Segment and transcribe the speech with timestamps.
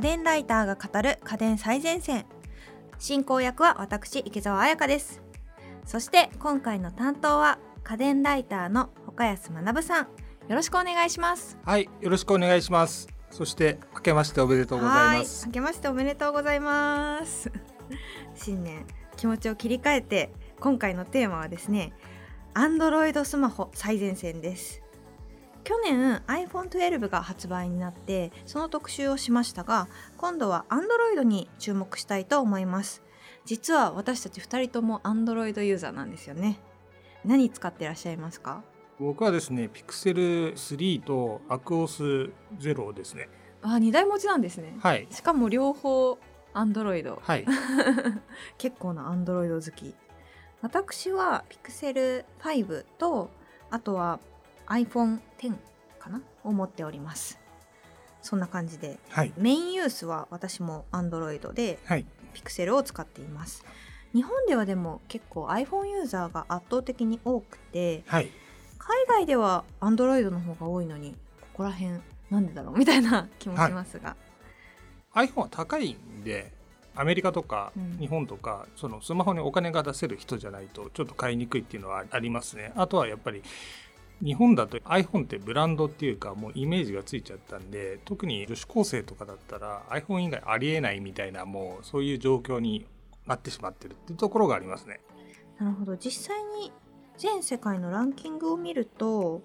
[0.00, 2.24] 家電ライターが語る家電最前線。
[2.98, 5.20] 進行役は私池澤彩香です。
[5.84, 10.04] そして今回の担当は家電ライターの岡安学さん。
[10.48, 11.58] よろしくお願いします。
[11.66, 13.08] はいよろしくお願いします。
[13.30, 15.46] そして明けましておめでとうございます。
[15.48, 17.52] 明けましておめでとうございます。
[18.34, 18.86] 新年
[19.18, 21.92] 気持ちを切り替えて今回のテーマはですね
[22.54, 24.80] Android スマホ最前線です
[25.64, 33.02] 去年 iPhone12 が発売になってその特集をしましたが今度は Android に注目したいと思います。
[33.44, 36.60] 実は私たち2人とも Android ユーザーなんですよね。
[37.24, 38.62] 何使ってらっしゃいますか？
[38.98, 43.28] 僕はですねピクセル3とアクオス0ですね。
[43.62, 44.76] あ2台持ちなんですね。
[44.80, 45.06] はい。
[45.10, 46.18] しかも両方
[46.54, 47.46] Android はい。
[48.58, 49.94] 結構な Android 好き。
[50.62, 53.30] 私は Pixel 5と
[53.70, 54.20] あとは
[54.70, 55.56] iPhone10
[55.98, 56.22] かな？
[56.44, 57.38] を持っております。
[58.22, 58.98] そんな感じで。
[59.10, 59.32] はい。
[59.36, 62.06] メインユースは私も Android ではい。
[62.32, 63.64] ピクセルを使っています。
[64.14, 68.30] 日本ではでも結構 iPhone ユーザーが圧倒的に多くてはい。
[68.78, 72.78] 海外では Android の方が多いのにここら辺なんでだろう？
[72.78, 74.16] みたいな気もしますが、
[75.14, 76.52] iPhone は高いんで
[76.94, 77.98] アメリカとかうん。
[77.98, 82.72] 日本とか、そのスマホにお金が出せる人じゃないとちょっと買いにくいっていうのはありますね。
[82.76, 83.42] あとはやっぱり
[84.22, 92.86] 日本だと iPhone ってブランドっていうかもうイメージがついちゃったんで特に女子高生とかだったら iPhone 以外ありえないみたいなもうそういう状況に
[93.26, 95.00] なってしまってるっていうところがありますね。
[95.58, 95.96] なるほど。
[95.96, 96.72] 実際に
[97.16, 99.42] 全世界のランキングを見ると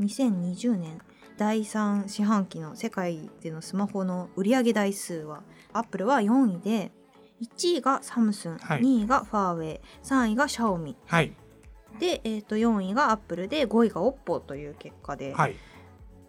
[0.00, 1.00] 2020年
[1.36, 6.92] 第3四半期の世界でのスマホの売上台数はアップルは4位で
[7.42, 8.80] 1位がサムスン、はい。
[8.80, 10.96] 2位がファーウェイ3位がシャオミ。
[11.06, 11.34] はい
[11.98, 15.56] で、えー、と4位がアップルで5位がオッポという結果で、はい。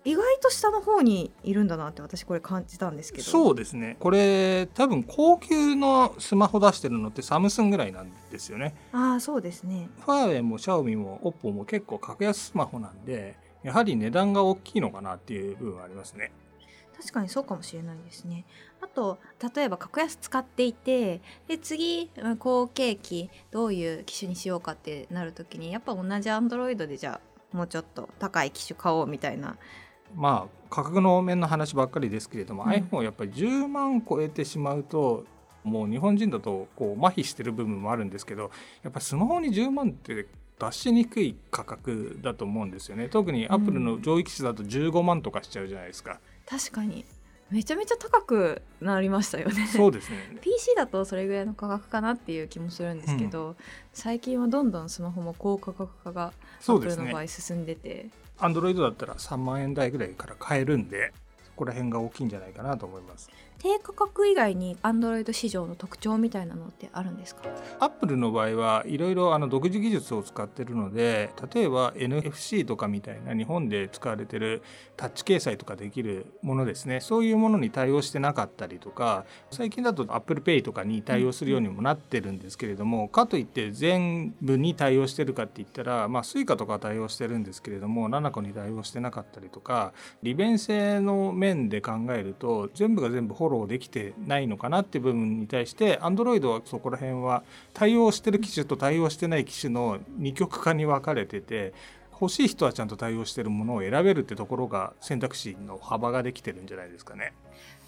[0.06, 3.24] 意外と下の方にいるんだなって私これ感じたんですけど。
[3.24, 3.98] そうですね。
[4.00, 8.76] これ多分高級のスマホ出してるのってサムスンぐらいなんですよね。
[8.92, 9.90] ああそうですね。
[10.02, 16.32] ファーウェイもシャオミもオッポも結構格安スマホなんでやはり値段が大きいのかなっていう部分はありますね
[16.98, 18.46] 確かにそうかもしれないですね。
[18.82, 19.20] あと
[19.56, 27.20] 例えば格安使っていてで次うん後継機どういう機種にしようかってなる時にやっぱ同じ Android でじゃ
[27.54, 29.58] あもうちょっと高い機種買おうみたいな。
[30.16, 32.70] まあ価格の面の話ばっかりですけれども、うん。
[32.70, 35.26] iPhone やっぱり10万超えてしまうと
[35.64, 38.52] もう日本人だとこう麻痺してる部分もあるんですけど
[38.84, 40.28] やっぱりスマホに10万って
[40.60, 43.10] 出しにくい価格だと思うんですよね。
[43.10, 47.06] 特にアップルの上位機種だと15万とかしちゃうじゃないですか、確かに。
[47.52, 49.68] めちゃめちゃ高くなりましたよね。
[49.68, 50.18] そうですね。
[50.42, 53.56] PC だとそれぐらいの価格かなっていう気もするんですけど、
[53.94, 56.34] 最近はどんどんスマホも高価格化が
[56.68, 58.10] アップルの場合進んでて。
[58.38, 61.14] アンドロイドだったら3万円台ぐらいから買えるんで。
[61.16, 61.25] そ
[61.56, 63.30] こら辺が大きいんじゃないかなと思います。
[63.58, 67.44] 低価格以外に Android 市場の特徴みたいなのってあるんですか？
[67.80, 74.62] アップルの場合はいろいろあの独自技術を使ってるので例えば NFC とかみたいな日本で使われてる
[74.98, 77.00] タッチ決済とかできるものですね。
[77.00, 101.74] そういうものに対応してなかったりとか最近だと ApplePay とかに対応するようにもなってるんですけれどもかといって全部に対応してるかって言ったらまあ Suica とかは対応してるんですけれども7個に対応してなかったりとか利便性の面面で考えると全部が全部フォローできてないのかなっていう部分に対して Android はそこら辺は対応してる機種と対応してない機種の二極化に分かれてて
[102.20, 107.34] 欲しい人はちゃんと対応してるものを選べるってところが選択肢の幅ができてるんじゃないですかね。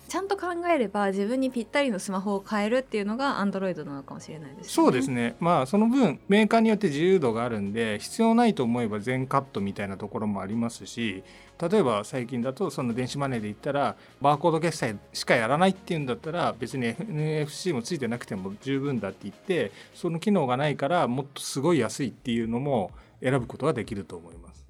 [0.08, 4.74] ちゃんと考えれば自分にぴったりのスマホを変えるっていうのが Android なのかもしれないですね。
[4.74, 11.24] そうですねまあその分メーカーによって自由度があるんで必要ないと思えば全カットみたいなところもありますし
[11.60, 22.92] 例えば最近だとその電子マネーで言ったらバーコード決済しかやらないっていうんだったら別に NFC もついてなくても十分だって言ってその機能がないからもっとすごい安いっていうのも
[23.22, 24.66] 選ぶことができると思います。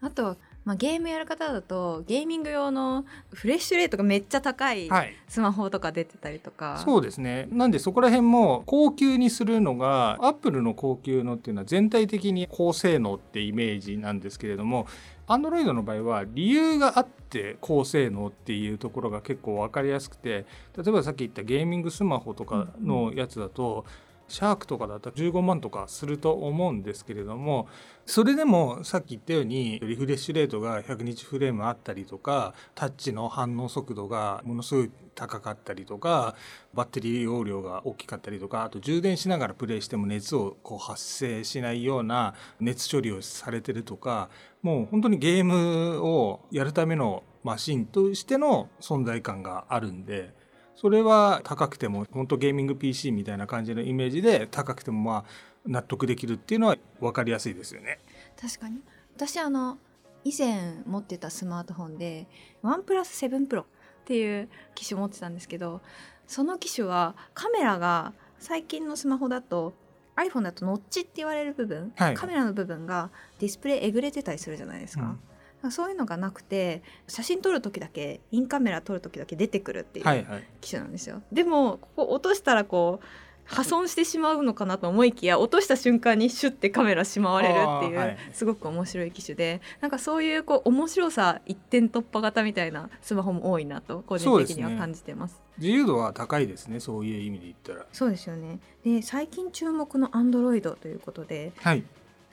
[0.00, 5.14] あと、まあ、ゲームやる方だとゲーミング用のフレッシュレートがめっちゃ高いはい。
[5.28, 7.48] スマホとか出てたりとか、そうですね。
[7.50, 14.86] なんでそこら辺も高級にするのがアップルの高級のっていうのは全体的に高性能ってイメージなんですけれども
[15.26, 20.46] Android の場合は理由があって高性能っていうところが結構分かりやすくて
[20.76, 23.84] 例えばさっき言ったゲーミングスマホとかのやつだと、
[24.28, 27.68] シャークとかだったら15万とかすると思うんですけれども
[28.06, 36.34] それでもさっき言ったようにリフレッシュレートが100日フレームあったりとかタッチの反応速度がものすごい高かったりとか
[36.74, 44.28] バッテリー容量が大きかったりとかあと充電しながらプレイしても熱をこう発生しないような熱処理をされてるとか
[44.62, 50.34] もう本当にゲームをやるためのマシンとしての存在感があるんで
[50.76, 55.24] それは高くても本当ゲーミング PC みたいな感じのイメージで高くてもまあ
[55.66, 57.98] 納得できるっていうのは分かりやすいですよね。
[58.40, 58.80] 確かに
[59.16, 59.78] 私あの
[60.24, 62.26] 以前持ってたスマートフォンで
[62.62, 63.64] ワンプラス7プロっ
[64.04, 65.80] ていう機種持ってたんですけど
[66.26, 69.74] その機種はカメラが最近のスマホだと
[70.16, 75.04] iPhone だとノッチって言われる部分、はいカメラの部分がディスプレイえぐれてたりするじゃないですか。
[75.04, 75.20] うん
[75.70, 81.22] そういうのがなくて写真撮る時だけインカメラ撮る時だけ出てくるっていうはいはい機種なんですよ。
[81.32, 83.06] でもここ落としたらこう
[83.46, 95.40] 破損してしまうのかなと思いきや落とした瞬間にシュッてカメラしまわれるっていう、すごく面白い機種でなんかそういうこう面白さ一点突破型みたいなスマホも多いなと個人的には感じてます。
[95.58, 97.86] 自由度は高いですねそういう意味で言ったら。
[97.92, 101.84] そうですよねで最近注目の Android ということではい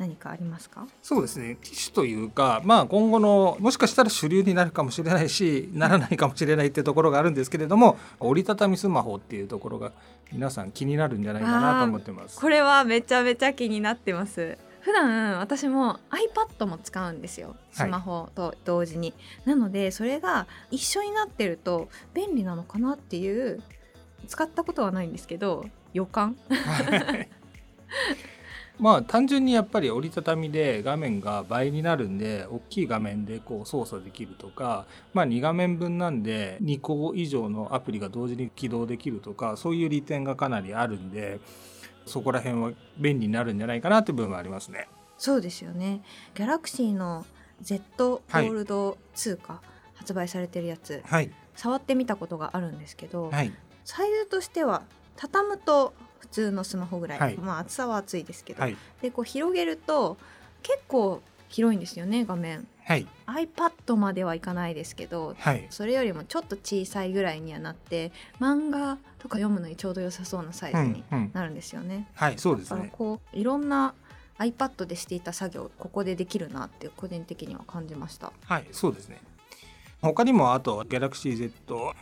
[0.01, 0.87] 何かありますか？
[1.03, 1.57] そうですね。
[1.61, 9.91] 機種というか、まあ、今後のもしかしたら主流になるかもしれないしならないかもしれないっていうところがあるんですけれども折りたたみスマホっていうところが
[10.31, 12.39] 皆さん気になるんじゃないかなと思ってます。
[12.39, 14.57] これはめちゃめちゃ気になってます。
[14.81, 17.55] 普段私も iPad も使うんですよ。
[17.71, 19.13] スマホと同時に、
[19.45, 23.61] なのでそれが一緒になってると便利なのかなっていう
[24.27, 26.35] 使ったことはないんですけど予感？
[26.49, 27.29] は い
[28.81, 41.39] まあ単純にやっぱり折りたたみで画面が倍になるんで大きい画面でこう操作できるとか、まあ、2画面分なんで2個以上のアプリが同時に起動できるとかそういう利点がかなりあるんで
[42.07, 44.89] そこら辺は便利になるんじゃないかなっていう部分はありますね。
[45.17, 46.01] そうですよね。
[46.33, 47.27] Galaxy の
[47.61, 49.61] Z フォールド2か、
[49.93, 51.03] 発売されてるやつ。
[51.05, 53.53] はい、触ってみたことがあるんですけど、はい。
[53.85, 54.81] サイズとしては
[55.15, 57.37] 畳むと普通のスマホぐらい、はい。
[57.37, 58.77] まあ厚さは厚いですけど、はい。
[59.01, 60.17] でこう広げると
[60.63, 62.67] 結構広いんですよね画面。
[62.85, 63.07] はい。
[63.25, 65.67] iPad まではいかないですけどはい。
[65.69, 71.31] それよりもちょっと小さいぐらいにはなって漫画とか読むのにちょうど良さそうなサイズにうんうん。
[71.33, 73.93] なるんですよね、はいそうですだからねこういろんな
[74.39, 79.21] iPad でしていた作業ここでできるなって個人的には感じましたはいそうですね
[80.01, 81.51] 他にもあと GalaxyZ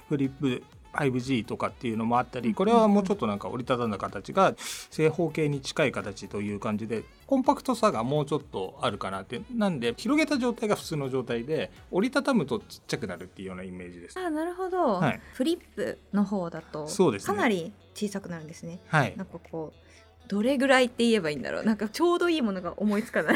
[0.08, 0.64] フリップ
[0.94, 4.56] 5G とかっていうのもあったりこれはもうちょっとなんか折りたたんだ形が
[4.90, 9.42] 正方形に近い形という感じでコンパクトさがもうちょっとあるかなって。
[9.54, 14.20] なんで広げた状態が普通の状態で折りたたむとちっちゃくなるっていうようなイメージです。
[14.20, 15.22] あなるほど、はい。
[15.34, 18.80] フリップの方だとかなり小さくなるんですね。
[18.88, 19.14] はい。
[19.16, 21.64] なんかこうどれぐらいって言えばいいんだろう。
[21.66, 23.36] なんかちょうどいいものが思いつかない。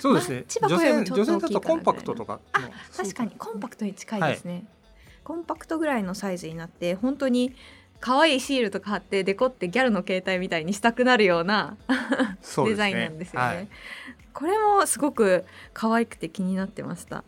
[0.00, 0.44] そうですね。
[0.68, 2.40] 女性小屋もちょっと女性だとコンパクトとか
[2.96, 3.30] 確かに。
[3.32, 4.64] コンパクトに近いですね、
[5.28, 7.54] コンパクトぐらいのサイズになって本当に
[8.00, 11.76] 可愛いシールとか貼ってデコってギャルの携帯みたいにしたくなるような
[12.64, 13.46] デザインなんですよね。
[13.46, 13.68] はい。
[14.32, 15.44] これもすごく
[15.74, 17.24] 可愛くて気になってました、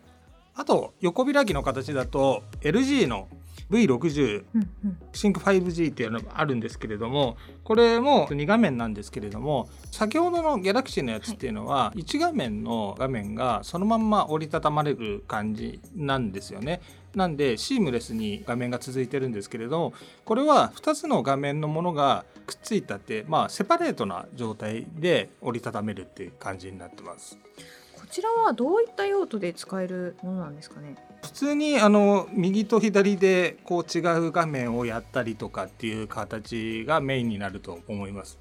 [0.55, 3.29] あと横開きの形だと LG の
[3.71, 16.81] V60 うんうん、シンク 5G っていうのがあるんですけれどもこれも2画面なんですけれども先ほどの Galaxy のやつっていうのは1画面の画面がそのまんま折りたたまれる感じなんですよね。
[17.15, 19.93] なんでシームレスに画面が続いてるんですけれども
[20.25, 27.39] これは2つの画面のものがくっついたってまあセパレートな状態で折りたためるっていう感じになってます。
[27.97, 30.97] こちらはどういった用途で使えるものなんですかね？
[31.23, 38.39] 普通にあの右と左でこう違う画面をやったりとかっていう形がメインになると思います。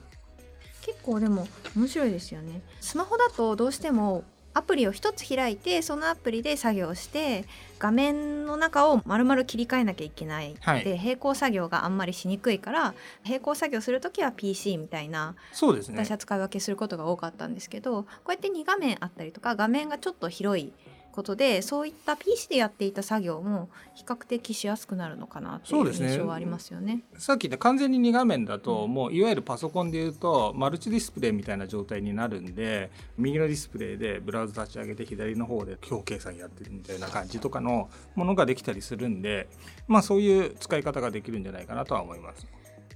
[0.81, 2.61] 結構でも面白いですよね。
[2.79, 7.45] スマホだとどうしてもアプリを一つ開いてそのアプリで作業して
[7.77, 10.83] 画面の中を丸々切り替えなきゃいけない、はい。
[10.83, 16.03] で並行作業があんまりしにくいから並行作業する時は PC みたいなそうですね。
[16.03, 20.73] 私は使い分けすることが多かったんですけどこうやって2画面あったりとか画面がちょっと広い
[21.19, 27.01] ことでそういった PC でやっていた作業も比較的しやすくなるのかなっていう印象はありますよね。
[27.17, 39.49] さっき言った完全に2画面だともういわゆるパソコンでいうとマルチディスプレイみたいな状態になるんで右のディスプレイでブラウザ立ち上げて左の方で表計算やってるみたいな感じとかのものができたりするんで
[39.89, 42.47] まあそういう使い方ができるんじゃないかなとは思います。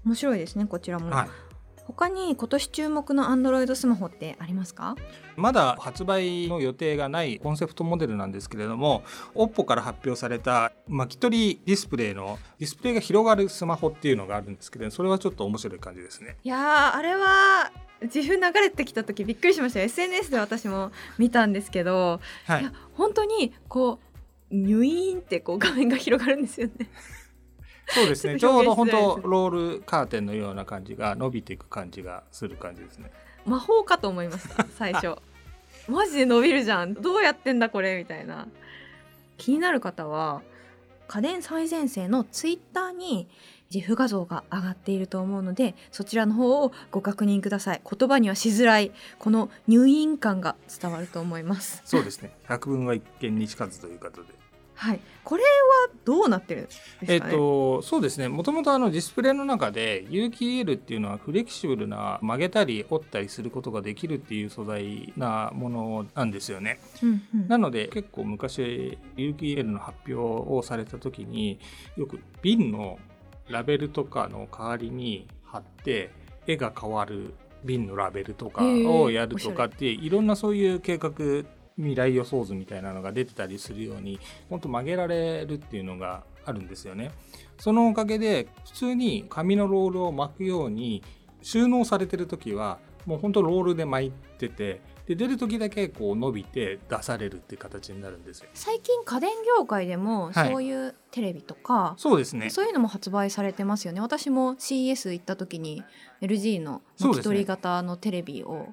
[0.05, 1.29] 面白いですねこちらも、はい
[1.85, 4.95] 他に今年注目の Android スマホってありますか？
[5.35, 9.03] まだ発売の予定がないコンセプトモデルなんですけれども
[9.35, 16.37] OPPO から発表された巻き取りディスプレイのディスプレイが広がるスマホっていうのがあるんですけどそれはちょっと面白い感じですね。
[16.43, 17.71] いやーあれは
[18.01, 23.99] 自分流れてきた時びっくりしました SNS で私も見たんですけど、、はいいや本当にこ
[24.51, 26.89] うニュイーンってこう画面が広がるんですよね。
[27.93, 28.35] そうですね。
[28.35, 33.11] ちちょうど本当ロールカーテンのような感じが伸びていく感じがする感じですね。
[33.45, 35.17] 魔法かと思いました最初。
[35.87, 36.93] マジで伸びるじゃん。
[36.93, 38.47] どうやってんだこれみたいな。
[39.37, 40.41] 気になる方は
[41.07, 43.27] 家電最前線のツイッターに
[43.73, 47.81] 自負画像が上がっていると思うのでそちらの方をご確認ください。
[47.83, 51.81] 言葉にはしづらいこの入院感が伝わると思います。
[51.85, 52.31] そうですね。
[52.47, 54.42] 百聞は一見にしかずということで
[54.75, 54.99] はい。
[55.23, 58.27] これはどうなってるんですか、ね、えっ、とそうですね。
[58.27, 71.59] もともとあのディスプレイの中で有機 EL っていうのはフレキシブルな曲げたり折ったりすることができるっていう素材なものなんですよね、うんうん、なので結構昔有機 EL の発表をされた時に
[71.95, 72.99] よく瓶の
[73.49, 76.11] ラベルとかの代わりに貼って
[76.47, 81.11] 絵が変わる瓶のラベルとかをやるとかっていろんなそういう計画
[81.77, 87.11] 未来予想図みたいなのが出てたりするように本当曲げられるっていうのがあるんですよね。
[87.57, 91.03] そのおかげで普通に紙のロールを巻くように
[91.41, 98.49] 収納されてる時はもう本当ロールで巻いててで出る時だけこう伸びて出されるっていう形になるんですよ。
[98.53, 102.49] 最近家電業界でもそういうテレビとか、はい、そうですね。
[102.49, 103.99] そういうのも発売されてますよね。
[103.99, 105.83] 私も CES 行った時に
[106.21, 108.69] LG の巻き取り型のテレビを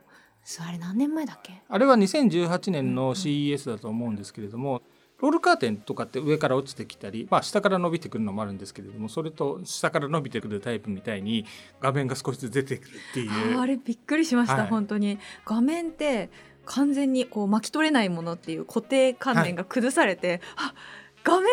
[0.67, 1.63] あれ何年前だっけ？
[1.69, 4.83] あれは2018年の CES だと思うんですけれども、うんうん
[5.21, 11.45] ロールカーテンとかって上から落ちてきたり、まあ、下から伸びてくるのもあるんですけれどもそれと下から伸びてくるタイプみたいに
[11.79, 13.61] 画面が少しずつ出てくるっていう。
[13.61, 15.19] あれびっくりしました、はい、本当に。
[15.45, 16.31] 画面って
[16.65, 20.75] 完全にこう巻き取れないものっていう固定観念が崩されて、はい、あ
[21.23, 21.51] 画面が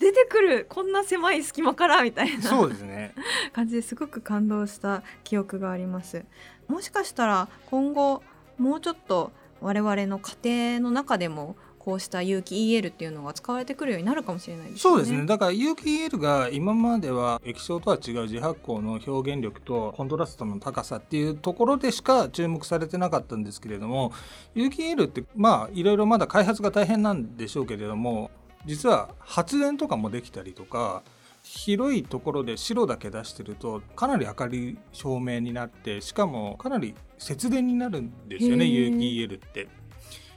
[0.00, 3.14] 出てくるこんな狭い隙間からみたいなそうですね
[3.52, 6.24] 感じですごく感動した記憶があります
[6.68, 8.22] もしかしたら今後
[8.58, 14.80] もうちょっと我々の家庭の中でもこうした有機 EL っていうのが使われてくるようになるかもしれないですね。
[14.80, 15.26] そうですね。
[15.26, 24.12] だから有機 EL が今までは液晶とは違う自発光の表現力とコントラストの高さっていうところでしか注目されてなかったんですけれども、
[24.54, 28.30] 有機 EL ってまあいろいろまだ開発が大変なんでしょうけれども、
[28.64, 31.02] 実は発電とかもできたりとか。
[31.46, 39.68] 広いところで白だけ出してるとかなり明かり照明になってしかもかなり節電になるんですよね有機 EL って。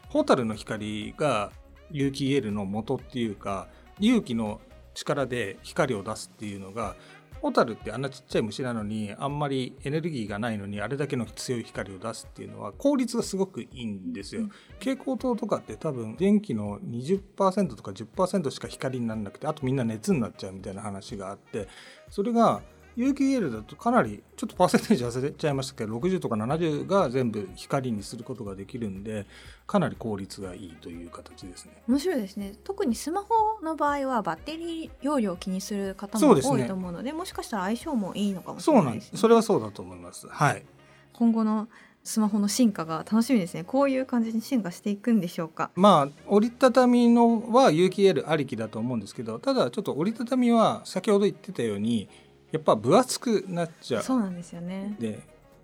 [0.10, 1.51] ホタルの光が
[1.91, 3.69] 有機 EL の元っていうか
[4.00, 4.60] 有機の
[4.93, 6.96] 力で光を出すっていうのが
[7.41, 14.50] ホタルってあんなちっちゃい虫なのにあんまりエネルギーがないのにあれだけの強い光を出すっていうのは効率がすごくいいんですよ。
[14.79, 21.67] 蛍光灯とかって多分電気の20%とか10%しか光にならなくてあとみんな熱になっちゃうみたいな話があって
[22.10, 22.62] それが
[22.97, 29.27] 有機 EL だとかなりちょっとパーセンテージ忘れちゃいましたけど60とか70が全部光にすることができるんで
[29.67, 31.83] かなり効率がいいという形ですね。
[31.87, 40.27] 面白いですね特にスマホの場合はバッテリー容量を気にする方も多いと思うので、ね、もしかしたら相性もいいのかもしれないです、ね、それはそうだと思います。
[40.27, 40.65] はい。
[41.13, 41.67] 今後の
[42.03, 43.65] スマホの進化が楽しみですね。
[43.65, 45.71] こういう感じに進化していくんでしょうか。
[45.75, 52.07] まあ折りたたみのは有機 EL ありきだと思うんですけどただちょっと折りたたみは先ほど言ってたように
[52.51, 54.03] やっぱ分厚くなっちゃう。
[54.03, 54.95] そうなんですよね。
[54.99, 55.19] で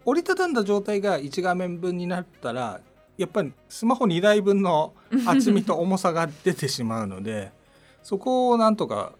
[0.06, 2.82] 折りたたんだ状態が1画面分になったら
[3.18, 4.94] やっぱりスマホ2台分の
[5.26, 7.52] 厚みと重さが出てしまうので
[8.04, 9.14] そこをなんとか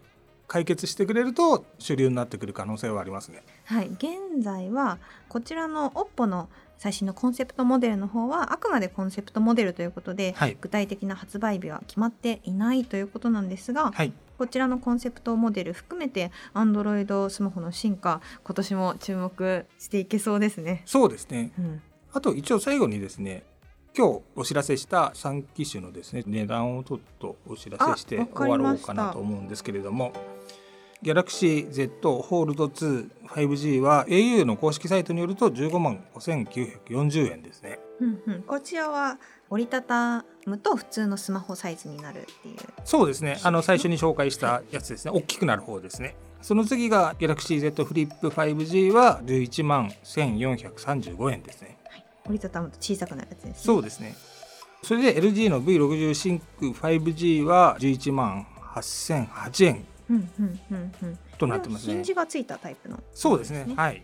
[0.48, 3.44] 解決してくれると主流になってくる可能性はありますね。
[3.66, 20.84] はい、現在はこちらの OPPO の最新のコンセプトモデルの方はあくまでコンセプトモデルということで、はい、具体的な発売日は決まっていないということなんですが、はい、こちらのコンセプトモデル含めて Android スマホの進化今年も注目していけそうですね。
[20.86, 23.44] そうですね、うん、あと一応最後にですね
[23.96, 30.14] 今日お知らせした3機種のですね値段をちょっとお知らせして終わろうかなと思うんですけれども。
[31.04, 37.80] ギャラクシー Z ホールド 25G は au の公式サイトによると15万5940円ですね。
[38.00, 39.18] うんうん、こちらは
[39.50, 42.58] 折りたたむと普通のスマホサイズになるっていう。
[42.86, 43.38] そうですね。
[43.44, 45.12] あの最初に紹介したやつですね。
[45.14, 46.16] 大きくなる方ですね。
[46.42, 53.54] その次が Galaxy Z フリップ 5G は11万1435円ですね、はい、折りたたむと小さくなるやつですね。
[53.58, 54.16] そうですね。
[54.84, 59.86] それで LG の V60 シンク 5G は11万8008円
[61.38, 61.94] となってますね。
[61.94, 63.74] ヒンジがついたタイプの、ね、そうですね。
[63.76, 64.04] はい。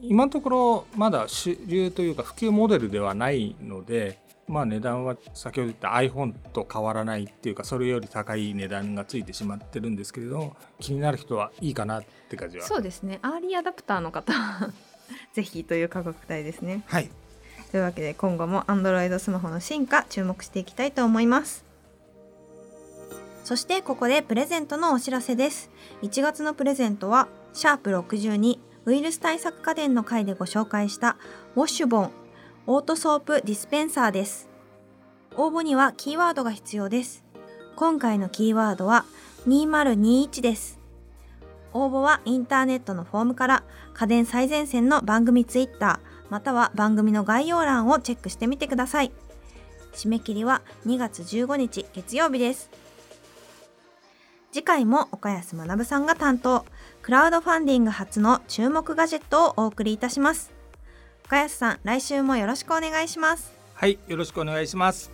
[0.00, 12.64] 今のところまだ主流というか普及モデルではないので、まあ値段は先ほど言った iPhone と変わらないっていうかそれより高い値段がついてしまってるんですけれど気になる人はいいかなって感じは。
[12.64, 13.18] そうですね。
[13.22, 14.32] アーリーアダプターの方
[15.32, 16.82] ぜひという価格帯ですね。
[16.86, 17.10] はい。
[17.70, 21.67] というわけで今後も Android スマホの進化注目していきたいと思います
[23.48, 25.70] そしてここでプレゼントのお知らせです。
[26.02, 31.16] 1月のプレゼントはシャープ62ウイルス対策家電の回でご紹介した
[31.56, 32.10] ウォッシュボン
[32.66, 34.50] オートソープディスペンサーです。
[35.34, 37.24] 応募にはキーワードが必要です。
[37.74, 39.06] 今回のキーワードは
[39.46, 40.78] 2021です。
[41.72, 43.64] 応募はインターネットのフォームから
[43.94, 49.12] 家電最前線の番組ツイッターまたは番組の概要欄をチェックしてみてください。
[49.94, 52.87] 締め切りは2月15日月曜日です。
[54.50, 56.64] 次回も岡安学さんが担当
[57.02, 60.52] クラウドファンディング初の注目ガジェットをお送りいたします。
[61.26, 63.52] 岡安さん来週もよろしくお願いします。
[63.74, 65.10] はいよろしくお願いします。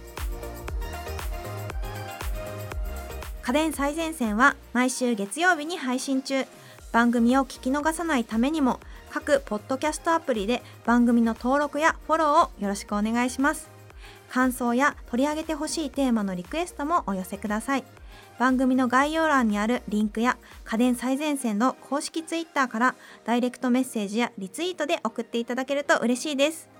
[3.42, 6.44] 家電最前線は毎週月曜日に配信中。
[6.92, 8.78] 番組を聞き逃さないためにも
[9.10, 13.74] 各ポッドキャストアプリで番組の登録やフォローをよろしくお願いします。
[14.30, 17.84] 感想や取り上げてほしいテーマのリクエストもお寄せください
[18.38, 26.73] 番組の概要欄にあるリンクや家電最前線の公式ツイッターからダイレクトメッセージやリツイートで送っていただけると嬉しいです。